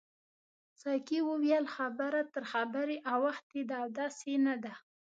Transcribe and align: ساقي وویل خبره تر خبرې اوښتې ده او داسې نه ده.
ساقي 0.81 1.19
وویل 1.29 1.65
خبره 1.75 2.21
تر 2.33 2.43
خبرې 2.51 2.97
اوښتې 3.13 3.61
ده 3.69 3.75
او 3.81 3.87
داسې 3.99 4.33
نه 4.45 4.55
ده. 4.63 4.73